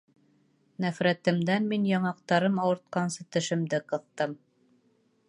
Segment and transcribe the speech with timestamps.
[0.85, 4.35] Нәфрәтемдән мин яңаҡтарым ауыртҡансы тешемде ҡыҫтым.